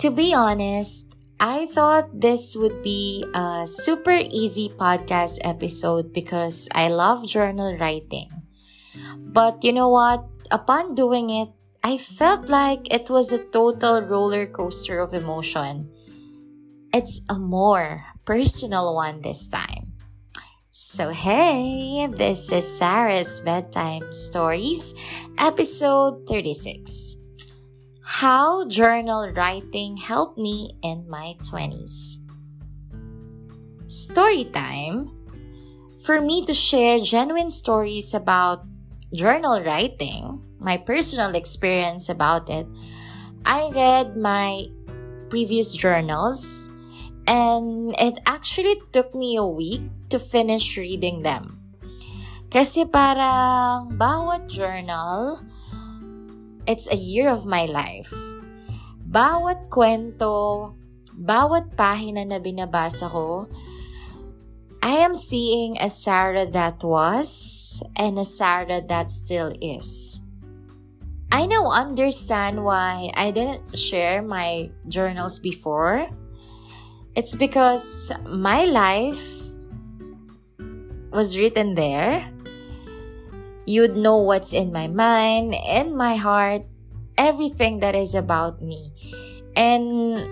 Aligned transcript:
To 0.00 0.10
be 0.10 0.32
honest, 0.32 1.12
I 1.38 1.68
thought 1.76 2.08
this 2.24 2.56
would 2.56 2.80
be 2.80 3.20
a 3.34 3.68
super 3.68 4.16
easy 4.16 4.72
podcast 4.72 5.44
episode 5.44 6.14
because 6.16 6.72
I 6.72 6.88
love 6.88 7.28
journal 7.28 7.76
writing. 7.76 8.32
But 9.18 9.62
you 9.62 9.76
know 9.76 9.90
what? 9.90 10.24
Upon 10.50 10.94
doing 10.94 11.28
it, 11.28 11.52
I 11.84 11.98
felt 11.98 12.48
like 12.48 12.88
it 12.88 13.10
was 13.10 13.30
a 13.30 13.44
total 13.44 14.00
roller 14.00 14.46
coaster 14.46 15.00
of 15.00 15.12
emotion. 15.12 15.92
It's 16.94 17.20
a 17.28 17.36
more 17.36 18.00
personal 18.24 18.94
one 18.96 19.20
this 19.20 19.48
time. 19.48 20.00
So, 20.72 21.10
hey, 21.10 22.08
this 22.08 22.50
is 22.52 22.64
Sarah's 22.64 23.40
Bedtime 23.40 24.14
Stories, 24.14 24.94
episode 25.36 26.24
36 26.26 27.19
How 28.10 28.66
Journal 28.66 29.30
Writing 29.30 29.94
Helped 29.94 30.34
Me 30.34 30.74
in 30.82 31.06
My 31.06 31.38
20s. 31.46 32.18
Story 33.86 34.50
time 34.50 35.14
for 36.02 36.18
me 36.18 36.42
to 36.42 36.52
share 36.52 36.98
genuine 36.98 37.54
stories 37.54 38.10
about 38.10 38.66
journal 39.14 39.62
writing 39.62 40.42
my 40.58 40.74
personal 40.76 41.38
experience 41.38 42.10
about 42.10 42.50
it, 42.50 42.66
I 43.46 43.70
read 43.70 44.18
my 44.18 44.66
previous 45.30 45.70
journals 45.70 46.66
and 47.30 47.94
it 47.94 48.18
actually 48.26 48.74
took 48.90 49.14
me 49.14 49.38
a 49.38 49.46
week 49.46 49.86
to 50.10 50.18
finish 50.18 50.74
reading 50.74 51.22
them. 51.22 51.62
Kasi 52.50 52.90
parang 52.90 53.94
bawat 53.94 54.50
journal, 54.50 55.38
it's 56.66 56.90
a 56.90 56.96
year 56.96 57.28
of 57.28 57.46
my 57.46 57.64
life. 57.66 58.12
Bawat 59.04 59.68
kwento, 59.68 60.74
bawat 61.14 61.74
pahina 61.74 62.26
na 62.26 62.38
binabasa 62.38 63.10
ko, 63.10 63.48
I 64.80 64.96
am 65.04 65.14
seeing 65.14 65.76
a 65.76 65.88
Sarah 65.92 66.46
that 66.46 66.80
was 66.82 67.82
and 67.96 68.18
a 68.18 68.24
Sarah 68.24 68.80
that 68.88 69.12
still 69.12 69.52
is. 69.60 70.20
I 71.30 71.46
now 71.46 71.70
understand 71.70 72.64
why 72.64 73.12
I 73.14 73.30
didn't 73.30 73.76
share 73.76 74.22
my 74.22 74.70
journals 74.88 75.38
before. 75.38 76.08
It's 77.14 77.36
because 77.36 78.10
my 78.26 78.64
life 78.64 79.22
was 81.12 81.36
written 81.36 81.74
there. 81.74 82.26
You'd 83.70 83.94
know 83.94 84.18
what's 84.18 84.50
in 84.50 84.74
my 84.74 84.90
mind, 84.90 85.54
in 85.54 85.94
my 85.94 86.18
heart, 86.18 86.66
everything 87.14 87.78
that 87.86 87.94
is 87.94 88.18
about 88.18 88.58
me. 88.58 88.90
And 89.54 90.26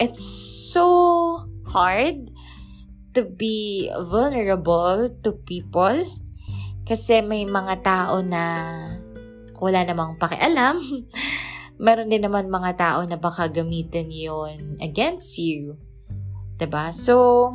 it's 0.00 0.24
so 0.72 1.44
hard 1.68 2.32
to 3.12 3.28
be 3.28 3.92
vulnerable 3.92 5.12
to 5.28 5.30
people 5.44 6.08
kasi 6.88 7.20
may 7.20 7.44
mga 7.44 7.84
tao 7.84 8.24
na 8.24 8.44
wala 9.60 9.84
namang 9.84 10.16
pakialam. 10.16 10.80
Meron 11.84 12.08
din 12.08 12.24
naman 12.24 12.48
mga 12.48 12.80
tao 12.80 13.00
na 13.04 13.20
baka 13.20 13.52
gamitin 13.52 14.08
yon 14.08 14.80
against 14.80 15.36
you. 15.36 15.76
ba? 16.56 16.64
Diba? 16.64 16.84
So, 16.96 17.52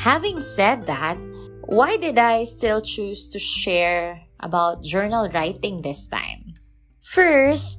having 0.00 0.40
said 0.40 0.88
that, 0.88 1.20
why 1.66 1.96
did 1.96 2.18
I 2.18 2.44
still 2.44 2.80
choose 2.80 3.28
to 3.30 3.38
share 3.38 4.22
about 4.40 4.82
journal 4.82 5.28
writing 5.32 5.82
this 5.82 6.06
time? 6.06 6.54
First, 7.00 7.78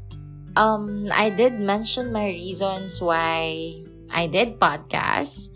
um, 0.55 1.08
I 1.11 1.30
did 1.30 1.59
mention 1.59 2.11
my 2.11 2.28
reasons 2.28 3.01
why 3.01 3.84
I 4.12 4.28
did 4.28 4.59
podcasts. 4.59 5.50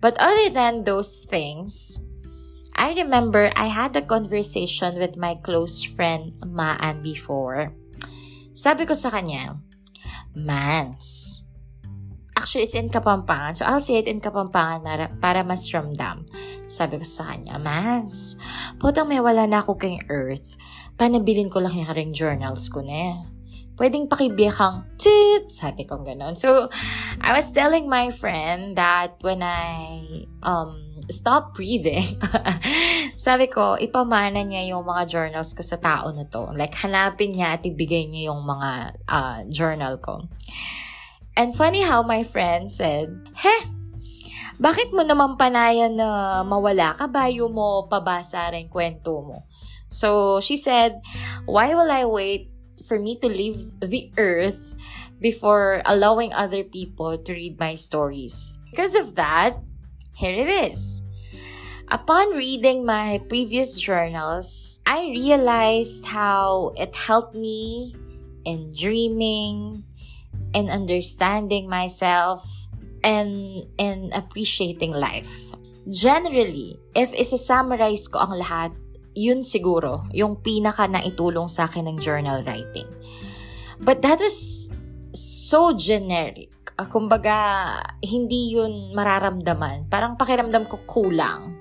But 0.00 0.18
other 0.18 0.50
than 0.50 0.84
those 0.84 1.24
things, 1.24 2.00
I 2.74 2.92
remember 2.94 3.52
I 3.54 3.70
had 3.70 3.94
a 3.94 4.02
conversation 4.02 4.98
with 4.98 5.16
my 5.16 5.38
close 5.38 5.82
friend 5.82 6.34
Maan 6.42 7.02
before. 7.02 7.70
Sabi 8.52 8.84
ko 8.84 8.92
sa 8.98 9.14
kanya, 9.14 9.56
Mans. 10.34 11.40
Actually, 12.34 12.64
it's 12.64 12.74
in 12.74 12.88
Kapampangan. 12.88 13.60
So, 13.60 13.68
I'll 13.68 13.84
say 13.84 14.00
it 14.00 14.08
in 14.08 14.18
Kapampangan 14.18 15.20
para 15.20 15.44
mas 15.44 15.68
ramdam. 15.70 16.24
Sabi 16.72 16.96
ko 16.96 17.04
sa 17.04 17.28
kanya, 17.28 17.60
Mans, 17.60 18.40
putang 18.80 19.12
may 19.12 19.20
wala 19.20 19.44
na 19.44 19.60
ako 19.60 19.76
kay 19.76 20.00
Earth. 20.08 20.56
Panabilin 20.96 21.52
ko 21.52 21.60
lang 21.60 21.76
yung 21.76 21.92
ring 21.92 22.12
journals 22.16 22.72
ko 22.72 22.80
na 22.80 23.28
pwedeng 23.80 24.08
pakibiyakang 24.08 24.84
tit, 25.00 25.48
sabi 25.48 25.88
ko 25.88 26.00
gano'n. 26.04 26.36
So, 26.36 26.68
I 27.20 27.32
was 27.32 27.48
telling 27.50 27.88
my 27.88 28.12
friend 28.12 28.76
that 28.76 29.18
when 29.24 29.40
I 29.40 29.98
um, 30.44 31.02
stop 31.08 31.56
breathing, 31.56 32.20
sabi 33.16 33.48
ko, 33.48 33.80
ipamana 33.80 34.44
niya 34.44 34.76
yung 34.76 34.84
mga 34.84 35.08
journals 35.08 35.56
ko 35.56 35.64
sa 35.64 35.80
tao 35.80 36.12
na 36.12 36.28
to. 36.28 36.52
Like, 36.52 36.76
hanapin 36.78 37.32
niya 37.32 37.56
at 37.56 37.64
ibigay 37.64 38.06
niya 38.06 38.32
yung 38.32 38.44
mga 38.44 38.70
uh, 39.08 39.40
journal 39.48 39.96
ko. 39.98 40.28
And 41.32 41.56
funny 41.56 41.80
how 41.80 42.04
my 42.04 42.28
friend 42.28 42.68
said, 42.68 43.08
Heh, 43.40 43.71
bakit 44.60 44.92
mo 44.92 45.04
naman 45.04 45.36
panayan 45.36 45.96
na 45.96 46.40
mawala 46.44 46.96
ka? 46.96 47.06
Bayo 47.08 47.48
mo 47.48 47.88
pabasa 47.88 48.50
rin 48.52 48.68
kwento 48.68 49.22
mo. 49.24 49.48
So, 49.92 50.40
she 50.40 50.56
said, 50.56 51.00
why 51.44 51.76
will 51.76 51.92
I 51.92 52.08
wait 52.08 52.48
for 52.84 52.98
me 52.98 53.16
to 53.20 53.28
leave 53.28 53.78
the 53.80 54.10
earth 54.16 54.72
before 55.22 55.80
allowing 55.86 56.34
other 56.34 56.66
people 56.66 57.16
to 57.16 57.32
read 57.32 57.58
my 57.58 57.78
stories. 57.78 58.58
Because 58.68 58.98
of 58.98 59.14
that, 59.14 59.56
here 60.18 60.34
it 60.34 60.50
is. 60.50 61.06
Upon 61.88 62.34
reading 62.34 62.84
my 62.84 63.22
previous 63.28 63.78
journals, 63.78 64.80
I 64.84 65.06
realized 65.14 66.04
how 66.04 66.74
it 66.74 66.96
helped 66.96 67.36
me 67.36 67.94
in 68.44 68.74
dreaming, 68.74 69.84
in 70.52 70.68
understanding 70.68 71.68
myself, 71.68 72.61
and 73.02 73.62
in 73.78 74.10
appreciating 74.14 74.94
life. 74.94 75.54
Generally, 75.90 76.78
if 76.94 77.10
isa-summarize 77.10 78.06
ko 78.06 78.22
ang 78.22 78.38
lahat, 78.38 78.70
yun 79.12 79.44
siguro 79.44 80.08
yung 80.14 80.40
pinaka 80.40 80.88
na 80.88 81.02
itulong 81.04 81.50
sa 81.50 81.68
akin 81.68 81.90
ng 81.90 81.98
journal 82.00 82.40
writing. 82.46 82.88
But 83.82 84.00
that 84.06 84.22
was 84.22 84.70
so 85.12 85.74
generic. 85.74 86.54
Uh, 86.78 86.88
kumbaga, 86.88 87.82
hindi 88.00 88.56
yun 88.56 88.94
mararamdaman. 88.96 89.90
Parang 89.90 90.16
pakiramdam 90.16 90.70
ko 90.70 90.80
kulang. 90.86 91.60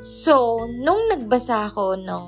So, 0.00 0.64
nung 0.66 1.12
nagbasa 1.12 1.68
ako 1.68 2.00
ng 2.00 2.26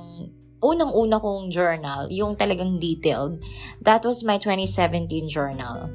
unang-una 0.62 1.18
kong 1.18 1.50
journal, 1.50 2.06
yung 2.12 2.38
talagang 2.38 2.78
detailed, 2.78 3.42
that 3.82 4.06
was 4.06 4.22
my 4.22 4.38
2017 4.38 5.26
journal. 5.26 5.90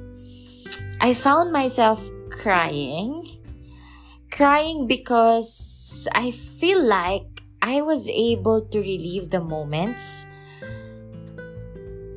I 1.00 1.14
found 1.14 1.54
myself 1.54 2.02
crying. 2.30 3.26
Crying 4.32 4.88
because 4.88 6.08
I 6.14 6.32
feel 6.32 6.82
like 6.82 7.44
I 7.62 7.82
was 7.82 8.08
able 8.10 8.62
to 8.70 8.80
relieve 8.80 9.30
the 9.32 9.42
moments 9.42 10.28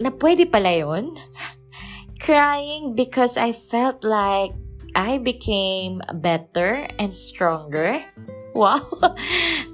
na 0.01 0.09
pwede 0.17 0.49
pala 0.49 0.73
yun. 0.73 1.13
Crying 2.25 2.97
because 2.97 3.37
I 3.37 3.53
felt 3.53 4.03
like 4.03 4.57
I 4.97 5.21
became 5.21 6.01
better 6.19 6.89
and 6.99 7.15
stronger. 7.15 8.01
Wow! 8.51 8.83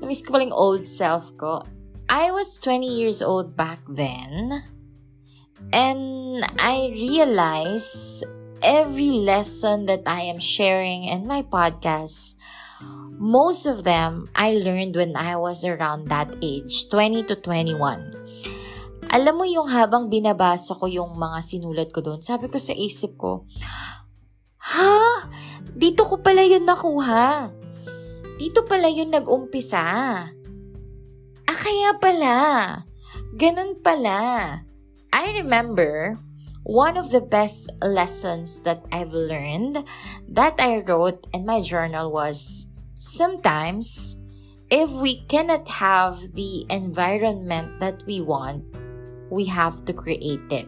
Namiss 0.04 0.20
ko 0.20 0.36
palang 0.36 0.53
old 0.53 0.84
self 0.84 1.32
ko. 1.41 1.64
I 2.12 2.28
was 2.28 2.60
20 2.60 2.84
years 2.84 3.24
old 3.24 3.56
back 3.56 3.80
then. 3.88 4.53
And 5.72 6.44
I 6.60 6.92
realized 6.92 8.28
every 8.62 9.20
lesson 9.20 9.86
that 9.86 10.06
I 10.06 10.28
am 10.28 10.38
sharing 10.38 11.04
in 11.04 11.26
my 11.26 11.42
podcast 11.42 12.36
Most 13.16 13.64
of 13.64 13.88
them 13.88 14.28
I 14.36 14.60
learned 14.60 14.92
when 14.92 15.16
I 15.16 15.41
was 15.41 15.64
around 15.64 16.12
that 16.12 16.36
age, 16.44 16.92
20 16.92 17.24
to 17.32 17.41
21. 17.41 17.80
Alam 19.08 19.34
mo 19.41 19.44
yung 19.48 19.72
habang 19.72 20.12
binabasa 20.12 20.76
ko 20.76 20.84
yung 20.84 21.16
mga 21.16 21.41
sinulat 21.41 21.88
ko 21.97 22.04
doon, 22.04 22.20
sabi 22.20 22.53
ko 22.53 22.60
sa 22.60 22.76
isip 22.76 23.16
ko, 23.16 23.48
Ha? 24.60 25.24
Dito 25.72 26.04
ko 26.04 26.20
pala 26.20 26.44
yun 26.44 26.68
nakuha. 26.68 27.48
Dito 28.36 28.68
pala 28.68 28.92
yun 28.92 29.09
nag-umpisa. 29.09 29.84
Ah, 31.47 31.56
kaya 31.56 31.97
pala. 31.97 32.36
Ganun 33.32 33.80
pala. 33.80 34.60
I 35.09 35.24
remember 35.41 36.20
one 36.66 36.98
of 36.98 37.15
the 37.15 37.22
best 37.22 37.71
lessons 37.78 38.66
that 38.66 38.83
I've 38.91 39.15
learned 39.15 39.86
that 40.27 40.59
I 40.59 40.83
wrote 40.83 41.27
in 41.33 41.47
my 41.47 41.63
journal 41.63 42.10
was 42.10 42.66
Sometimes, 42.98 44.16
if 44.68 44.91
we 44.91 45.22
cannot 45.28 45.68
have 45.68 46.34
the 46.34 46.66
environment 46.68 47.78
that 47.78 48.03
we 48.07 48.21
want, 48.21 48.65
we 49.30 49.45
have 49.47 49.84
to 49.84 49.92
create 49.92 50.51
it. 50.51 50.66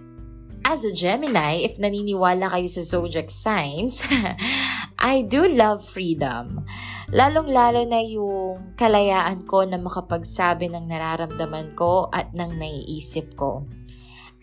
as 0.69 0.85
a 0.85 0.93
Gemini, 0.93 1.65
if 1.65 1.81
naniniwala 1.81 2.53
kayo 2.53 2.69
sa 2.69 2.85
zodiac 2.85 3.33
signs, 3.33 4.05
I 5.01 5.25
do 5.25 5.49
love 5.49 5.81
freedom. 5.81 6.69
Lalong-lalo 7.09 7.89
na 7.89 8.05
yung 8.05 8.77
kalayaan 8.77 9.49
ko 9.49 9.65
na 9.65 9.81
makapagsabi 9.81 10.69
ng 10.69 10.85
nararamdaman 10.85 11.73
ko 11.73 12.13
at 12.13 12.37
ng 12.37 12.61
naiisip 12.61 13.33
ko. 13.33 13.65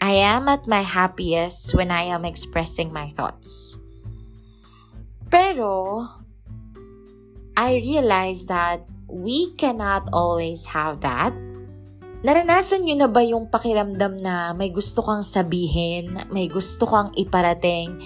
I 0.05 0.21
am 0.21 0.45
at 0.53 0.69
my 0.69 0.85
happiest 0.85 1.73
when 1.73 1.89
I 1.89 2.13
am 2.13 2.29
expressing 2.29 2.93
my 2.93 3.09
thoughts. 3.17 3.81
Pero, 5.33 6.05
I 7.57 7.81
realize 7.81 8.45
that 8.45 8.85
we 9.09 9.49
cannot 9.57 10.05
always 10.13 10.69
have 10.77 11.01
that. 11.01 11.33
Naranasan 12.21 12.85
nyo 12.85 13.01
na 13.01 13.09
ba 13.09 13.25
yung 13.25 13.49
pakiramdam 13.49 14.21
na 14.21 14.53
may 14.53 14.69
gusto 14.69 15.01
kang 15.01 15.25
sabihin, 15.25 16.21
may 16.29 16.53
gusto 16.53 16.85
kang 16.85 17.09
iparating, 17.17 17.97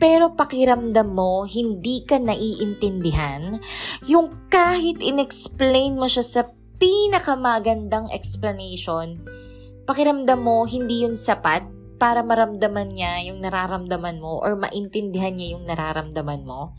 pero 0.00 0.32
pakiramdam 0.32 1.12
mo 1.12 1.44
hindi 1.44 2.08
ka 2.08 2.24
naiintindihan? 2.24 3.60
Yung 4.08 4.48
kahit 4.48 5.04
inexplain 5.04 6.00
mo 6.00 6.08
siya 6.08 6.24
sa 6.24 6.42
pinakamagandang 6.80 8.08
explanation, 8.16 9.43
pakiramdam 9.84 10.40
mo 10.40 10.64
hindi 10.64 11.04
yun 11.04 11.16
sapat 11.16 11.64
para 12.00 12.20
maramdaman 12.26 12.92
niya 12.92 13.32
yung 13.32 13.40
nararamdaman 13.40 14.18
mo 14.20 14.42
or 14.42 14.58
maintindihan 14.58 15.32
niya 15.32 15.56
yung 15.56 15.64
nararamdaman 15.64 16.42
mo. 16.44 16.74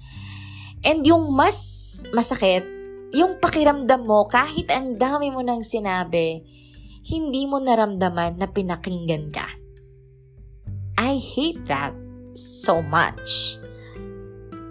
And 0.85 1.01
yung 1.01 1.33
mas 1.33 1.57
masakit, 2.13 2.61
yung 3.15 3.41
pakiramdam 3.41 4.05
mo 4.05 4.27
kahit 4.29 4.69
ang 4.69 4.99
dami 4.99 5.33
mo 5.33 5.41
nang 5.41 5.65
sinabi, 5.65 6.45
hindi 7.05 7.45
mo 7.49 7.57
naramdaman 7.61 8.37
na 8.37 8.49
pinakinggan 8.49 9.33
ka. 9.33 9.47
I 10.97 11.17
hate 11.17 11.65
that 11.69 11.93
so 12.37 12.81
much. 12.81 13.57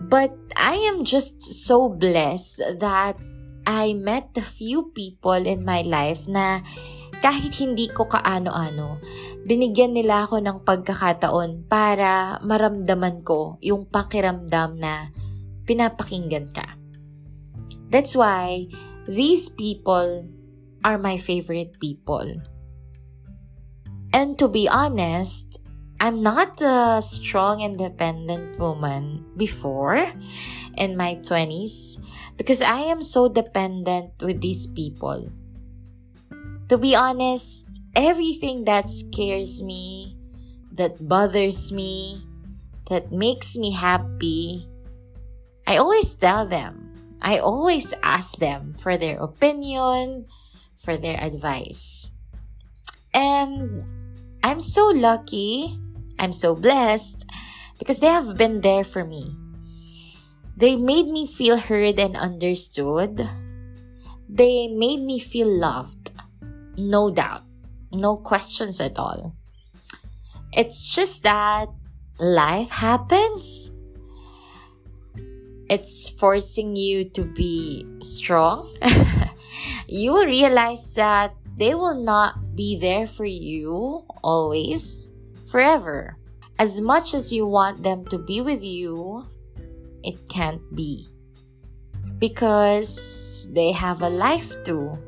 But 0.04 0.36
I 0.54 0.78
am 0.86 1.02
just 1.02 1.42
so 1.66 1.88
blessed 1.88 2.78
that 2.78 3.18
I 3.64 3.96
met 3.96 4.36
a 4.36 4.44
few 4.44 4.92
people 4.92 5.40
in 5.40 5.64
my 5.64 5.80
life 5.80 6.28
na 6.28 6.60
kahit 7.24 7.56
hindi 7.56 7.88
ko 7.88 8.04
kaano-ano, 8.04 9.00
binigyan 9.48 9.96
nila 9.96 10.28
ako 10.28 10.44
ng 10.44 10.60
pagkakataon 10.60 11.64
para 11.64 12.36
maramdaman 12.44 13.24
ko 13.24 13.56
yung 13.64 13.88
pakiramdam 13.88 14.76
na 14.76 15.08
pinapakinggan 15.64 16.52
ka. 16.52 16.76
That's 17.88 18.12
why 18.12 18.68
these 19.08 19.48
people 19.48 20.28
are 20.84 21.00
my 21.00 21.16
favorite 21.16 21.80
people. 21.80 22.44
And 24.12 24.36
to 24.36 24.44
be 24.44 24.68
honest, 24.68 25.56
I'm 26.04 26.20
not 26.20 26.60
a 26.60 27.00
strong, 27.00 27.64
independent 27.64 28.60
woman 28.60 29.24
before 29.40 30.12
in 30.76 30.92
my 30.92 31.16
20s 31.24 32.04
because 32.36 32.60
I 32.60 32.84
am 32.92 33.00
so 33.00 33.32
dependent 33.32 34.20
with 34.20 34.44
these 34.44 34.68
people. 34.68 35.32
To 36.68 36.78
be 36.78 36.94
honest, 36.94 37.68
everything 37.94 38.64
that 38.64 38.90
scares 38.90 39.62
me, 39.62 40.16
that 40.72 41.08
bothers 41.08 41.72
me, 41.72 42.24
that 42.88 43.12
makes 43.12 43.56
me 43.56 43.70
happy, 43.70 44.66
I 45.66 45.76
always 45.76 46.14
tell 46.14 46.46
them. 46.46 46.92
I 47.20 47.38
always 47.38 47.94
ask 48.02 48.36
them 48.36 48.74
for 48.76 48.96
their 48.96 49.16
opinion, 49.16 50.26
for 50.76 50.96
their 50.96 51.16
advice. 51.16 52.12
And 53.14 53.84
I'm 54.42 54.60
so 54.60 54.88
lucky, 54.88 55.72
I'm 56.18 56.32
so 56.32 56.54
blessed 56.54 57.24
because 57.78 58.00
they 58.00 58.12
have 58.12 58.36
been 58.36 58.60
there 58.60 58.84
for 58.84 59.04
me. 59.04 59.36
They 60.56 60.76
made 60.76 61.08
me 61.08 61.26
feel 61.26 61.56
heard 61.56 61.98
and 61.98 62.16
understood. 62.16 63.26
They 64.28 64.68
made 64.68 65.00
me 65.00 65.18
feel 65.18 65.48
loved. 65.48 66.03
No 66.76 67.10
doubt. 67.10 67.42
No 67.92 68.16
questions 68.16 68.80
at 68.80 68.98
all. 68.98 69.34
It's 70.52 70.94
just 70.94 71.22
that 71.22 71.68
life 72.18 72.70
happens. 72.70 73.70
It's 75.70 76.08
forcing 76.08 76.76
you 76.76 77.08
to 77.10 77.24
be 77.24 77.86
strong. 78.00 78.74
you 79.88 80.12
will 80.12 80.26
realize 80.26 80.94
that 80.94 81.34
they 81.56 81.74
will 81.74 81.98
not 81.98 82.54
be 82.56 82.78
there 82.78 83.06
for 83.06 83.24
you 83.24 84.04
always, 84.22 85.16
forever. 85.46 86.16
As 86.58 86.80
much 86.80 87.14
as 87.14 87.32
you 87.32 87.46
want 87.46 87.82
them 87.82 88.04
to 88.06 88.18
be 88.18 88.40
with 88.40 88.62
you, 88.62 89.24
it 90.02 90.28
can't 90.28 90.62
be. 90.74 91.06
Because 92.18 93.48
they 93.52 93.72
have 93.72 94.02
a 94.02 94.08
life 94.08 94.54
too 94.64 94.98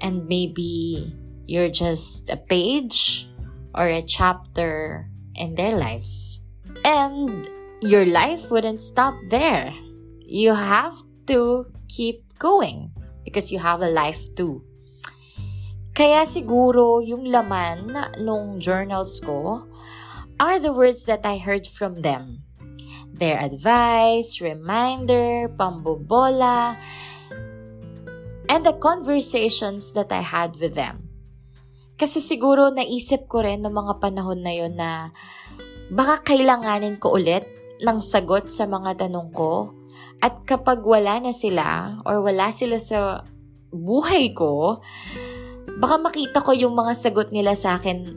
and 0.00 0.26
maybe 0.26 1.12
you're 1.46 1.70
just 1.70 2.30
a 2.30 2.36
page 2.36 3.28
or 3.74 3.88
a 3.88 4.02
chapter 4.02 5.08
in 5.34 5.54
their 5.54 5.76
lives. 5.76 6.40
And 6.84 7.48
your 7.80 8.06
life 8.06 8.50
wouldn't 8.50 8.80
stop 8.80 9.14
there. 9.28 9.72
You 10.26 10.54
have 10.54 10.94
to 11.26 11.64
keep 11.88 12.24
going 12.38 12.90
because 13.24 13.52
you 13.52 13.58
have 13.58 13.82
a 13.82 13.90
life 13.90 14.22
too. 14.34 14.62
Kaya 15.96 16.28
siguro 16.28 17.00
yung 17.00 17.24
laman 17.24 17.96
nung 18.20 18.60
journals 18.60 19.16
ko 19.24 19.64
are 20.36 20.60
the 20.60 20.72
words 20.72 21.08
that 21.08 21.24
I 21.24 21.40
heard 21.40 21.64
from 21.64 22.04
them. 22.04 22.44
Their 23.16 23.40
advice, 23.40 24.44
reminder, 24.44 25.48
pambobola, 25.48 26.76
and 28.46 28.62
the 28.62 28.74
conversations 28.78 29.92
that 29.94 30.10
I 30.14 30.22
had 30.22 30.58
with 30.58 30.74
them. 30.74 31.06
Kasi 31.96 32.20
siguro 32.20 32.68
naisip 32.68 33.24
ko 33.26 33.40
rin 33.40 33.64
ng 33.64 33.72
mga 33.72 34.04
panahon 34.04 34.44
na 34.44 34.52
yon 34.52 34.76
na 34.76 35.10
baka 35.88 36.34
kailanganin 36.34 37.00
ko 37.00 37.16
ulit 37.16 37.48
ng 37.80 37.98
sagot 38.04 38.52
sa 38.52 38.68
mga 38.68 39.06
tanong 39.08 39.32
ko 39.32 39.72
at 40.20 40.44
kapag 40.48 40.80
wala 40.84 41.20
na 41.20 41.32
sila 41.32 42.00
or 42.04 42.24
wala 42.24 42.48
sila 42.52 42.80
sa 42.80 43.24
buhay 43.72 44.32
ko, 44.32 44.80
baka 45.76 45.96
makita 46.00 46.40
ko 46.40 46.56
yung 46.56 46.72
mga 46.72 46.92
sagot 46.96 47.28
nila 47.32 47.52
sa 47.52 47.76
akin 47.76 48.08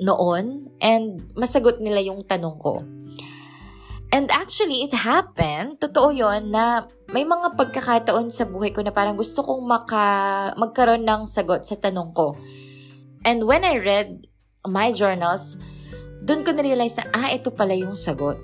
noon 0.00 0.70
and 0.78 1.26
masagot 1.34 1.82
nila 1.82 2.00
yung 2.00 2.22
tanong 2.24 2.56
ko. 2.58 2.82
And 4.10 4.26
actually, 4.34 4.82
it 4.82 4.94
happened. 4.94 5.78
Totoo 5.78 6.10
yon 6.10 6.50
na 6.50 6.90
may 7.14 7.22
mga 7.22 7.54
pagkakataon 7.54 8.34
sa 8.34 8.42
buhay 8.42 8.74
ko 8.74 8.82
na 8.82 8.90
parang 8.90 9.14
gusto 9.14 9.46
kong 9.46 9.62
maka, 9.62 10.02
magkaroon 10.58 11.06
ng 11.06 11.30
sagot 11.30 11.62
sa 11.62 11.78
tanong 11.78 12.10
ko. 12.10 12.34
And 13.22 13.46
when 13.46 13.62
I 13.62 13.78
read 13.78 14.26
my 14.66 14.90
journals, 14.90 15.62
dun 16.26 16.42
ko 16.42 16.50
na-realize 16.50 16.98
na, 16.98 17.06
ah, 17.14 17.30
ito 17.30 17.54
pala 17.54 17.78
yung 17.78 17.94
sagot. 17.94 18.34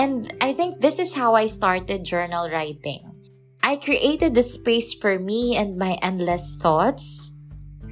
And 0.00 0.32
I 0.40 0.56
think 0.56 0.80
this 0.80 0.96
is 0.96 1.12
how 1.12 1.36
I 1.36 1.52
started 1.52 2.08
journal 2.08 2.48
writing. 2.48 3.04
I 3.60 3.76
created 3.76 4.32
the 4.32 4.40
space 4.40 4.96
for 4.96 5.20
me 5.20 5.52
and 5.52 5.76
my 5.76 6.00
endless 6.00 6.56
thoughts. 6.56 7.36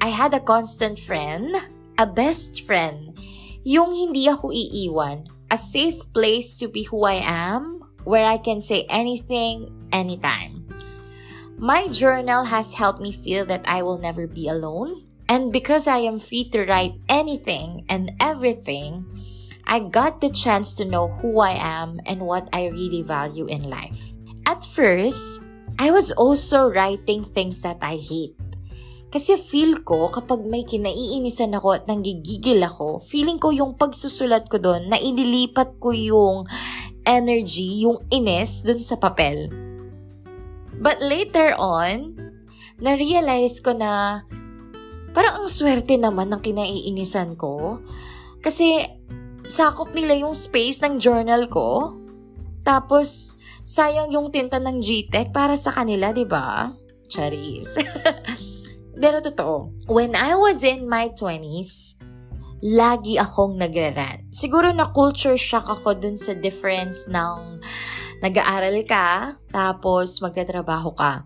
I 0.01 0.09
had 0.09 0.33
a 0.33 0.41
constant 0.41 0.97
friend, 0.97 1.53
a 2.01 2.09
best 2.09 2.65
friend, 2.65 3.13
yung 3.61 3.93
hindi 3.93 4.25
ako 4.25 4.49
iiwan 4.49 5.38
a 5.51 5.57
safe 5.57 5.97
place 6.13 6.53
to 6.55 6.67
be 6.67 6.83
who 6.83 7.03
I 7.05 7.21
am, 7.25 7.81
where 8.03 8.25
I 8.25 8.37
can 8.37 8.61
say 8.61 8.85
anything, 8.89 9.73
anytime. 9.91 10.65
My 11.57 11.87
journal 11.89 12.45
has 12.45 12.75
helped 12.75 13.01
me 13.01 13.11
feel 13.11 13.45
that 13.45 13.67
I 13.67 13.83
will 13.83 13.97
never 13.97 14.27
be 14.27 14.47
alone. 14.47 15.03
And 15.27 15.51
because 15.51 15.87
I 15.87 15.97
am 16.07 16.17
free 16.17 16.45
to 16.55 16.65
write 16.65 16.95
anything 17.09 17.85
and 17.89 18.13
everything, 18.19 19.05
I 19.67 19.79
got 19.79 20.21
the 20.21 20.29
chance 20.29 20.73
to 20.81 20.85
know 20.85 21.09
who 21.21 21.39
I 21.39 21.53
am 21.53 22.01
and 22.05 22.21
what 22.21 22.49
I 22.53 22.73
really 22.73 23.03
value 23.03 23.45
in 23.45 23.69
life. 23.69 24.01
At 24.45 24.65
first, 24.65 25.43
I 25.77 25.91
was 25.91 26.11
also 26.13 26.71
writing 26.73 27.23
things 27.23 27.61
that 27.61 27.77
I 27.81 27.97
hate. 27.97 28.33
Kasi 29.09 29.41
feel 29.41 29.81
ko, 29.81 30.05
kapag 30.13 30.45
may 30.45 30.61
kinaiinisan 30.61 31.57
ako 31.57 31.81
at 31.81 31.89
nanggigigil 31.89 32.61
ako, 32.61 33.01
feeling 33.01 33.41
ko 33.41 33.49
yung 33.49 33.73
pagsusulat 33.73 34.45
ko 34.53 34.61
doon, 34.61 34.85
na 34.85 35.01
inilipat 35.01 35.81
ko 35.81 35.89
yung 35.89 36.45
energy, 37.09 37.89
yung 37.89 38.05
inis 38.13 38.61
doon 38.61 38.85
sa 38.85 39.01
papel. 39.01 39.49
But 40.77 41.01
later 41.01 41.57
on, 41.57 42.21
na-realize 42.77 43.65
ko 43.65 43.73
na 43.73 44.21
parang 45.17 45.43
ang 45.43 45.49
swerte 45.49 45.97
naman 45.97 46.29
ng 46.29 46.45
kinaiinisan 46.45 47.33
ko. 47.33 47.81
Kasi 48.45 48.85
sakop 49.49 49.89
nila 49.97 50.21
yung 50.21 50.37
space 50.37 50.85
ng 50.85 51.01
journal 51.01 51.49
ko. 51.49 51.97
Tapos, 52.61 53.41
sayang 53.65 54.13
yung 54.13 54.29
tinta 54.29 54.61
ng 54.61 54.77
GTEC 54.77 55.33
para 55.33 55.57
sa 55.57 55.73
kanila, 55.73 56.13
di 56.13 56.29
ba? 56.29 56.69
Charis. 57.09 57.81
Pero 58.99 59.23
totoo, 59.23 59.71
when 59.87 60.11
I 60.11 60.35
was 60.35 60.59
in 60.67 60.83
my 60.83 61.15
20s, 61.15 61.95
lagi 62.59 63.15
akong 63.15 63.55
nagre-rant. 63.55 64.27
Siguro 64.35 64.75
na 64.75 64.91
culture 64.91 65.39
shock 65.39 65.71
ako 65.71 65.95
dun 65.95 66.19
sa 66.19 66.35
difference 66.35 67.07
ng 67.07 67.63
nag-aaral 68.19 68.75
ka, 68.83 69.39
tapos 69.47 70.19
magtatrabaho 70.19 70.91
ka. 70.91 71.23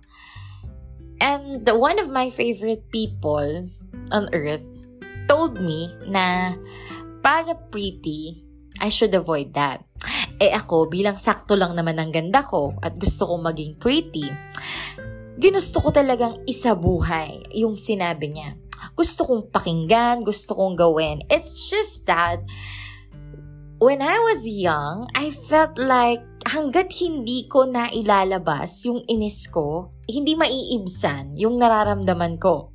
And 1.18 1.66
one 1.66 1.98
of 1.98 2.14
my 2.14 2.30
favorite 2.30 2.86
people 2.94 3.66
on 4.14 4.30
earth 4.38 4.86
told 5.26 5.58
me 5.58 5.90
na 6.06 6.54
para 7.26 7.58
pretty, 7.74 8.46
I 8.78 8.94
should 8.94 9.18
avoid 9.18 9.58
that. 9.58 9.82
Eh 10.38 10.54
ako, 10.54 10.92
bilang 10.92 11.18
sakto 11.18 11.58
lang 11.58 11.74
naman 11.74 11.98
ang 11.98 12.12
ganda 12.12 12.46
ko 12.46 12.76
at 12.84 13.00
gusto 13.00 13.26
kong 13.26 13.48
maging 13.48 13.80
pretty, 13.80 14.28
ginusto 15.38 15.82
ko 15.82 15.90
talagang 15.90 16.42
isabuhay 16.46 17.42
yung 17.54 17.78
sinabi 17.78 18.34
niya. 18.34 18.60
Gusto 18.94 19.26
kong 19.26 19.50
pakinggan, 19.50 20.22
gusto 20.28 20.54
kong 20.54 20.76
gawin. 20.76 21.24
It's 21.32 21.72
just 21.72 22.06
that 22.06 22.44
when 23.80 24.04
I 24.04 24.20
was 24.20 24.46
young, 24.46 25.08
I 25.16 25.32
felt 25.32 25.80
like 25.80 26.22
hanggat 26.48 26.92
hindi 27.00 27.48
ko 27.48 27.68
na 27.68 27.88
ilalabas 27.90 28.84
yung 28.86 29.04
inis 29.08 29.48
ko, 29.48 29.96
hindi 30.08 30.36
maiibsan 30.36 31.40
yung 31.40 31.60
nararamdaman 31.60 32.40
ko. 32.40 32.72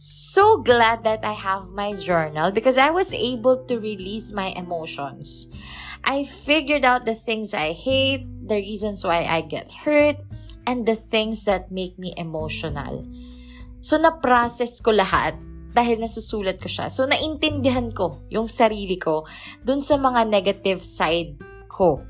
So 0.00 0.64
glad 0.64 1.04
that 1.04 1.20
I 1.22 1.36
have 1.36 1.76
my 1.76 1.92
journal 1.92 2.50
because 2.50 2.80
I 2.80 2.88
was 2.88 3.12
able 3.12 3.68
to 3.68 3.76
release 3.76 4.32
my 4.32 4.48
emotions. 4.56 5.52
I 6.00 6.24
figured 6.24 6.88
out 6.88 7.04
the 7.04 7.14
things 7.14 7.52
I 7.52 7.76
hate, 7.76 8.24
the 8.24 8.56
reasons 8.56 9.04
why 9.04 9.28
I 9.28 9.44
get 9.44 9.84
hurt, 9.84 10.16
and 10.70 10.86
the 10.86 10.94
things 10.94 11.42
that 11.50 11.74
make 11.74 11.98
me 11.98 12.14
emotional. 12.14 13.02
So, 13.82 13.98
na-process 13.98 14.78
ko 14.78 14.94
lahat 14.94 15.34
dahil 15.74 15.98
nasusulat 15.98 16.62
ko 16.62 16.70
siya. 16.70 16.86
So, 16.86 17.10
naintindihan 17.10 17.90
ko 17.90 18.22
yung 18.30 18.46
sarili 18.46 18.94
ko 18.94 19.26
dun 19.66 19.82
sa 19.82 19.98
mga 19.98 20.30
negative 20.30 20.86
side 20.86 21.34
ko. 21.66 22.06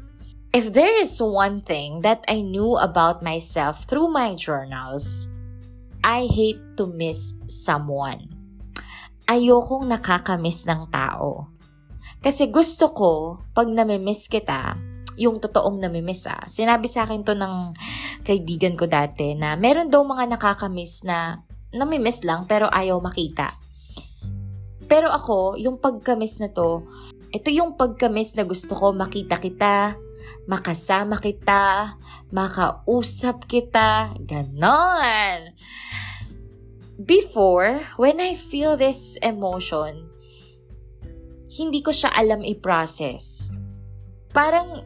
If 0.53 0.77
there 0.77 0.93
is 1.01 1.17
one 1.23 1.65
thing 1.65 2.05
that 2.05 2.21
I 2.29 2.45
knew 2.45 2.77
about 2.77 3.25
myself 3.25 3.89
through 3.89 4.13
my 4.13 4.37
journals, 4.37 5.31
I 6.05 6.29
hate 6.29 6.61
to 6.77 6.91
miss 6.91 7.39
someone. 7.49 8.29
Ayokong 9.31 9.87
nakakamiss 9.89 10.67
ng 10.67 10.91
tao. 10.91 11.55
Kasi 12.19 12.51
gusto 12.51 12.91
ko, 12.91 13.39
pag 13.55 13.71
namimiss 13.71 14.27
kita, 14.27 14.75
yung 15.17 15.43
totoong 15.43 15.81
namimiss 15.81 16.29
ah. 16.31 16.45
Sinabi 16.47 16.87
sa 16.87 17.07
akin 17.09 17.23
to 17.25 17.35
ng 17.35 17.75
kaibigan 18.23 18.77
ko 18.77 18.87
dati 18.87 19.35
na 19.35 19.57
meron 19.57 19.89
daw 19.89 20.05
mga 20.05 20.31
nakakamiss 20.37 21.03
na 21.03 21.43
namimiss 21.75 22.27
lang 22.27 22.47
pero 22.47 22.67
ayaw 22.71 22.99
makita. 22.99 23.57
Pero 24.91 25.07
ako, 25.15 25.55
yung 25.55 25.79
pagkamiss 25.79 26.43
na 26.43 26.51
to, 26.51 26.83
ito 27.31 27.47
yung 27.55 27.79
pagkamiss 27.79 28.35
na 28.35 28.43
gusto 28.43 28.75
ko 28.75 28.91
makita 28.91 29.39
kita, 29.39 29.95
makasama 30.51 31.23
kita, 31.23 31.95
makausap 32.35 33.47
kita, 33.47 34.11
ganon. 34.19 35.55
Before, 37.01 37.87
when 38.03 38.19
I 38.19 38.35
feel 38.35 38.75
this 38.75 39.15
emotion, 39.23 40.11
hindi 41.55 41.81
ko 41.87 41.95
siya 41.95 42.11
alam 42.11 42.43
i-process. 42.43 43.47
Parang 44.35 44.83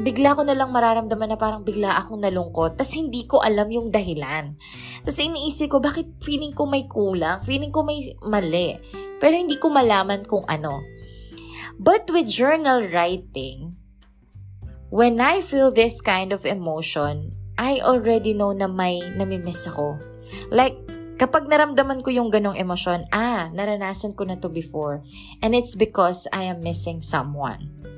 bigla 0.00 0.32
ko 0.32 0.48
na 0.48 0.56
lang 0.56 0.72
mararamdaman 0.72 1.36
na 1.36 1.38
parang 1.38 1.60
bigla 1.60 2.00
akong 2.00 2.24
nalungkot, 2.24 2.80
tas 2.80 2.96
hindi 2.96 3.28
ko 3.28 3.44
alam 3.44 3.68
yung 3.68 3.92
dahilan. 3.92 4.56
Tas 5.04 5.20
iniisip 5.20 5.68
ko, 5.68 5.84
bakit 5.84 6.08
feeling 6.24 6.56
ko 6.56 6.64
may 6.64 6.88
kulang? 6.88 7.44
Feeling 7.44 7.68
ko 7.68 7.84
may 7.84 8.16
mali. 8.24 8.80
Pero 9.20 9.34
hindi 9.36 9.60
ko 9.60 9.68
malaman 9.68 10.24
kung 10.24 10.48
ano. 10.48 10.80
But 11.76 12.08
with 12.08 12.32
journal 12.32 12.88
writing, 12.88 13.76
when 14.88 15.20
I 15.20 15.44
feel 15.44 15.68
this 15.68 16.00
kind 16.00 16.32
of 16.32 16.48
emotion, 16.48 17.36
I 17.60 17.84
already 17.84 18.32
know 18.32 18.56
na 18.56 18.70
may 18.70 19.04
namimiss 19.12 19.68
ako. 19.68 20.00
Like, 20.48 20.78
kapag 21.20 21.46
naramdaman 21.46 22.00
ko 22.00 22.10
yung 22.10 22.32
ganong 22.32 22.56
emosyon, 22.56 23.06
ah, 23.12 23.52
naranasan 23.52 24.16
ko 24.16 24.24
na 24.24 24.40
to 24.40 24.48
before. 24.48 25.04
And 25.44 25.52
it's 25.52 25.76
because 25.76 26.24
I 26.32 26.48
am 26.48 26.64
missing 26.64 27.04
someone. 27.04 27.91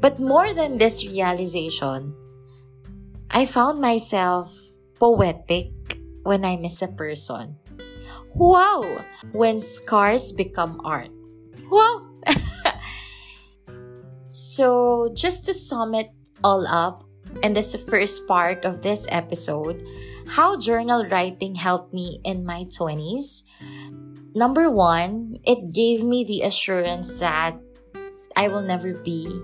But 0.00 0.20
more 0.20 0.52
than 0.52 0.78
this 0.78 1.06
realization, 1.06 2.14
I 3.30 3.46
found 3.46 3.80
myself 3.80 4.54
poetic 4.98 5.72
when 6.22 6.44
I 6.44 6.56
miss 6.56 6.82
a 6.82 6.88
person. 6.88 7.56
Wow! 8.34 8.84
When 9.32 9.60
scars 9.60 10.32
become 10.32 10.80
art. 10.84 11.10
Wow! 11.70 12.06
So, 14.36 15.08
just 15.16 15.48
to 15.48 15.54
sum 15.56 15.96
it 15.96 16.12
all 16.44 16.68
up, 16.68 17.08
and 17.42 17.56
this 17.56 17.72
first 17.88 18.28
part 18.28 18.68
of 18.68 18.84
this 18.84 19.08
episode, 19.08 19.80
how 20.28 20.60
journal 20.60 21.08
writing 21.08 21.56
helped 21.56 21.96
me 21.96 22.20
in 22.20 22.44
my 22.44 22.68
20s. 22.68 23.48
Number 24.36 24.68
one, 24.68 25.40
it 25.48 25.72
gave 25.72 26.04
me 26.04 26.20
the 26.20 26.44
assurance 26.44 27.18
that 27.20 27.56
I 28.36 28.48
will 28.48 28.60
never 28.60 28.92
be 28.92 29.40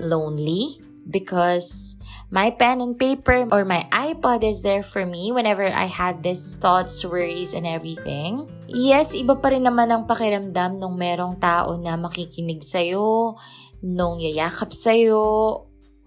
lonely 0.00 0.80
because 1.08 1.98
my 2.32 2.48
pen 2.48 2.80
and 2.80 2.96
paper 2.96 3.44
or 3.52 3.64
my 3.64 3.84
iPod 3.92 4.40
is 4.40 4.64
there 4.64 4.82
for 4.82 5.04
me 5.04 5.32
whenever 5.32 5.68
I 5.68 5.84
had 5.84 6.24
these 6.24 6.56
thoughts, 6.56 7.04
worries, 7.04 7.52
and 7.52 7.68
everything. 7.68 8.48
Yes, 8.72 9.12
iba 9.12 9.36
pa 9.36 9.52
rin 9.52 9.68
naman 9.68 9.92
ang 9.92 10.08
pakiramdam 10.08 10.80
nung 10.80 10.96
merong 10.96 11.36
tao 11.36 11.76
na 11.76 12.00
makikinig 12.00 12.64
sa'yo, 12.64 13.36
nung 13.84 14.16
yayakap 14.16 14.72
sa'yo 14.72 15.20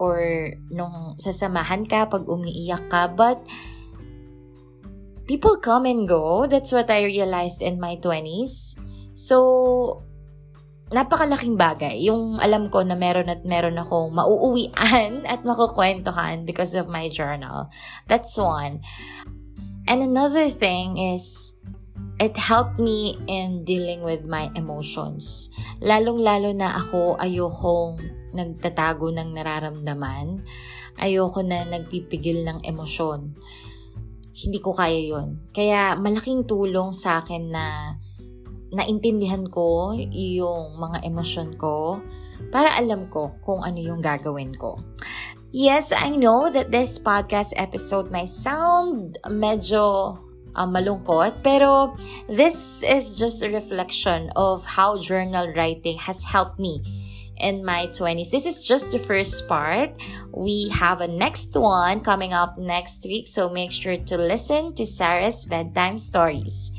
or 0.02 0.18
nung 0.74 1.14
sasamahan 1.22 1.86
ka 1.86 2.10
pag 2.10 2.26
umiiyak 2.26 2.90
ka. 2.90 3.06
But 3.06 3.46
people 5.30 5.62
come 5.62 5.86
and 5.86 6.10
go. 6.10 6.50
That's 6.50 6.74
what 6.74 6.90
I 6.90 7.06
realized 7.06 7.62
in 7.62 7.78
my 7.78 8.02
20s. 8.02 8.82
So, 9.14 10.02
napakalaking 10.90 11.58
bagay. 11.58 11.98
Yung 12.06 12.38
alam 12.38 12.70
ko 12.70 12.86
na 12.86 12.94
meron 12.94 13.26
at 13.26 13.42
meron 13.42 13.78
akong 13.78 14.14
mauuwian 14.14 15.22
at 15.32 15.42
makukwentuhan 15.42 16.46
because 16.46 16.78
of 16.78 16.86
my 16.86 17.10
journal. 17.10 17.70
That's 18.06 18.38
one. 18.38 18.86
And 19.86 20.02
another 20.02 20.50
thing 20.50 20.98
is, 20.98 21.54
it 22.18 22.38
helped 22.38 22.78
me 22.78 23.18
in 23.26 23.66
dealing 23.66 24.02
with 24.02 24.26
my 24.26 24.50
emotions. 24.54 25.50
Lalong-lalo 25.82 26.54
na 26.54 26.74
ako 26.74 27.18
ayokong 27.18 28.02
nagtatago 28.34 29.10
ng 29.14 29.34
nararamdaman. 29.34 30.42
Ayoko 30.96 31.44
na 31.44 31.66
nagpipigil 31.68 32.46
ng 32.46 32.58
emosyon. 32.64 33.36
Hindi 34.36 34.58
ko 34.60 34.72
kaya 34.72 35.00
yon. 35.00 35.44
Kaya 35.52 35.96
malaking 35.96 36.44
tulong 36.44 36.92
sa 36.92 37.20
akin 37.20 37.52
na 37.52 37.96
naintindihan 38.76 39.48
ko 39.48 39.96
yung 39.96 40.76
mga 40.76 41.08
emosyon 41.08 41.56
ko 41.56 42.04
para 42.52 42.76
alam 42.76 43.08
ko 43.08 43.32
kung 43.40 43.64
ano 43.64 43.80
yung 43.80 44.04
gagawin 44.04 44.52
ko. 44.52 44.76
Yes, 45.56 45.88
I 45.90 46.12
know 46.12 46.52
that 46.52 46.68
this 46.68 47.00
podcast 47.00 47.56
episode 47.56 48.12
may 48.12 48.28
sound 48.28 49.16
medyo 49.24 50.20
uh, 50.56 50.66
malungkot. 50.66 51.44
Pero 51.44 51.94
this 52.26 52.82
is 52.82 53.20
just 53.20 53.44
a 53.44 53.52
reflection 53.52 54.32
of 54.34 54.64
how 54.64 54.98
journal 54.98 55.52
writing 55.52 56.00
has 56.00 56.24
helped 56.24 56.58
me 56.58 56.80
in 57.36 57.60
my 57.60 57.86
20s. 57.92 58.32
This 58.32 58.48
is 58.48 58.64
just 58.64 58.90
the 58.90 58.98
first 58.98 59.44
part. 59.46 59.92
We 60.32 60.72
have 60.72 61.04
a 61.04 61.08
next 61.08 61.52
one 61.52 62.00
coming 62.00 62.32
up 62.32 62.56
next 62.56 63.04
week, 63.04 63.28
so 63.28 63.52
make 63.52 63.70
sure 63.70 63.96
to 63.96 64.16
listen 64.16 64.72
to 64.80 64.88
Sarah's 64.88 65.44
bedtime 65.44 66.00
stories. 66.00 66.72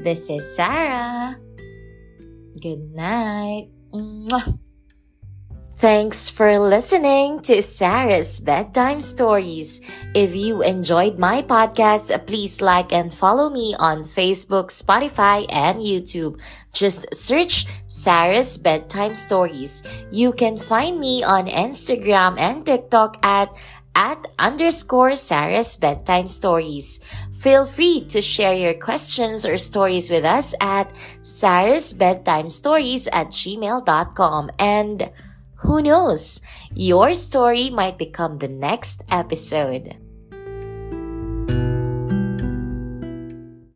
This 0.00 0.32
is 0.32 0.56
Sarah. 0.56 1.36
Good 2.56 2.96
night. 2.96 3.68
Mwah. 3.92 4.56
Thanks 5.76 6.32
for 6.32 6.56
listening 6.56 7.44
to 7.44 7.60
Sarah's 7.60 8.40
Bedtime 8.40 9.04
Stories. 9.04 9.84
If 10.16 10.32
you 10.32 10.64
enjoyed 10.64 11.20
my 11.20 11.44
podcast, 11.44 12.08
please 12.24 12.64
like 12.64 12.96
and 12.96 13.12
follow 13.12 13.52
me 13.52 13.76
on 13.76 14.00
Facebook, 14.00 14.72
Spotify, 14.72 15.44
and 15.52 15.80
YouTube. 15.80 16.40
Just 16.72 17.04
search 17.12 17.68
Sarah's 17.84 18.56
Bedtime 18.56 19.14
Stories. 19.14 19.84
You 20.08 20.32
can 20.32 20.56
find 20.56 20.96
me 20.96 21.20
on 21.24 21.44
Instagram 21.44 22.40
and 22.40 22.64
TikTok 22.64 23.20
at 23.20 23.52
at 23.94 24.26
underscore 24.38 25.16
Sarah's 25.16 25.76
Bedtime 25.76 26.28
Stories. 26.28 27.00
Feel 27.40 27.64
free 27.64 28.04
to 28.12 28.20
share 28.20 28.52
your 28.52 28.74
questions 28.74 29.46
or 29.46 29.56
stories 29.56 30.10
with 30.10 30.26
us 30.26 30.52
at 30.60 30.92
sarahsbedtimestories 31.22 33.08
at 33.10 33.28
gmail.com. 33.28 34.50
And 34.58 35.10
who 35.64 35.80
knows, 35.80 36.42
your 36.74 37.14
story 37.14 37.70
might 37.70 37.96
become 37.96 38.36
the 38.36 38.48
next 38.48 39.04
episode. 39.08 39.96